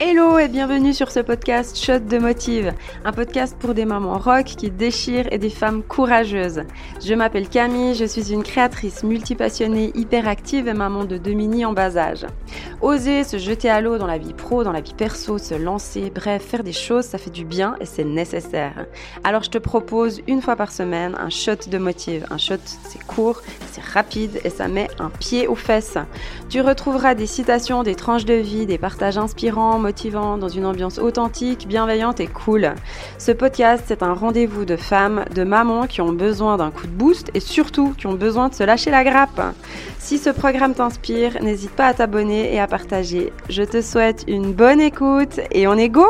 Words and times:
Hello 0.00 0.38
et 0.38 0.46
bienvenue 0.46 0.94
sur 0.94 1.10
ce 1.10 1.18
podcast 1.18 1.76
Shot 1.76 1.98
de 1.98 2.18
Motive, 2.18 2.72
un 3.04 3.10
podcast 3.10 3.56
pour 3.58 3.74
des 3.74 3.84
mamans 3.84 4.16
rock 4.16 4.44
qui 4.44 4.70
déchirent 4.70 5.26
et 5.32 5.38
des 5.38 5.50
femmes 5.50 5.82
courageuses. 5.82 6.62
Je 7.04 7.14
m'appelle 7.14 7.48
Camille, 7.48 7.96
je 7.96 8.04
suis 8.04 8.32
une 8.32 8.44
créatrice 8.44 9.02
multipassionnée, 9.02 9.90
hyperactive 9.96 10.68
et 10.68 10.72
maman 10.72 11.04
de 11.04 11.16
deux 11.16 11.32
mini 11.32 11.64
en 11.64 11.72
bas 11.72 11.96
âge. 11.96 12.26
Oser 12.80 13.24
se 13.24 13.38
jeter 13.38 13.70
à 13.70 13.80
l'eau 13.80 13.98
dans 13.98 14.06
la 14.06 14.18
vie 14.18 14.34
pro, 14.34 14.62
dans 14.62 14.70
la 14.70 14.82
vie 14.82 14.94
perso, 14.94 15.36
se 15.36 15.54
lancer, 15.54 16.12
bref, 16.14 16.44
faire 16.44 16.62
des 16.62 16.72
choses, 16.72 17.04
ça 17.04 17.18
fait 17.18 17.30
du 17.30 17.44
bien 17.44 17.74
et 17.80 17.84
c'est 17.84 18.04
nécessaire. 18.04 18.86
Alors 19.24 19.42
je 19.42 19.50
te 19.50 19.58
propose 19.58 20.20
une 20.28 20.42
fois 20.42 20.54
par 20.54 20.70
semaine 20.70 21.16
un 21.18 21.28
shot 21.28 21.68
de 21.68 21.78
Motive. 21.78 22.24
Un 22.30 22.38
shot, 22.38 22.54
c'est 22.84 23.04
court, 23.04 23.42
c'est 23.72 23.82
rapide 23.82 24.40
et 24.44 24.50
ça 24.50 24.68
met 24.68 24.86
un 25.00 25.10
pied 25.10 25.48
aux 25.48 25.56
fesses. 25.56 25.98
Tu 26.48 26.60
retrouveras 26.60 27.16
des 27.16 27.26
citations, 27.26 27.82
des 27.82 27.96
tranches 27.96 28.26
de 28.26 28.34
vie, 28.34 28.64
des 28.64 28.78
partages 28.78 29.18
inspirants, 29.18 29.87
motivant, 29.88 30.36
dans 30.36 30.50
une 30.50 30.66
ambiance 30.66 30.98
authentique, 30.98 31.66
bienveillante 31.66 32.20
et 32.20 32.26
cool. 32.26 32.74
Ce 33.16 33.32
podcast, 33.32 33.84
c'est 33.86 34.02
un 34.02 34.12
rendez-vous 34.12 34.66
de 34.66 34.76
femmes, 34.76 35.24
de 35.34 35.44
mamans 35.44 35.86
qui 35.86 36.02
ont 36.02 36.12
besoin 36.12 36.58
d'un 36.58 36.70
coup 36.70 36.86
de 36.86 36.92
boost 36.92 37.30
et 37.32 37.40
surtout 37.40 37.94
qui 37.96 38.06
ont 38.06 38.12
besoin 38.12 38.50
de 38.50 38.54
se 38.54 38.64
lâcher 38.64 38.90
la 38.90 39.02
grappe. 39.02 39.40
Si 39.98 40.18
ce 40.18 40.28
programme 40.28 40.74
t'inspire, 40.74 41.42
n'hésite 41.42 41.70
pas 41.70 41.86
à 41.86 41.94
t'abonner 41.94 42.52
et 42.54 42.60
à 42.60 42.66
partager. 42.66 43.32
Je 43.48 43.62
te 43.62 43.80
souhaite 43.80 44.24
une 44.28 44.52
bonne 44.52 44.82
écoute 44.82 45.40
et 45.52 45.66
on 45.66 45.78
est 45.78 45.88
go 45.88 46.04